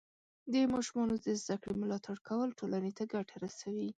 د 0.51 0.53
ماشومانو 0.73 1.15
د 1.25 1.27
زده 1.41 1.55
کړې 1.61 1.73
ملاتړ 1.81 2.15
کول 2.27 2.49
ټولنې 2.59 2.91
ته 2.97 3.03
ګټه 3.13 3.35
رسوي. 3.45 3.87